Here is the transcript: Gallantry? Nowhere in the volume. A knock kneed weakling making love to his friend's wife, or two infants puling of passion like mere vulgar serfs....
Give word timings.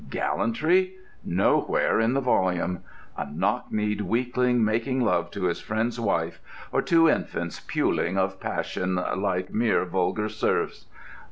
Gallantry? 0.09 0.95
Nowhere 1.23 1.99
in 1.99 2.13
the 2.15 2.21
volume. 2.21 2.79
A 3.15 3.31
knock 3.31 3.67
kneed 3.71 4.01
weakling 4.01 4.65
making 4.65 5.01
love 5.01 5.29
to 5.29 5.43
his 5.43 5.59
friend's 5.61 5.99
wife, 5.99 6.41
or 6.71 6.81
two 6.81 7.07
infants 7.07 7.59
puling 7.59 8.17
of 8.17 8.39
passion 8.39 8.95
like 8.95 9.53
mere 9.53 9.85
vulgar 9.85 10.27
serfs.... 10.27 10.87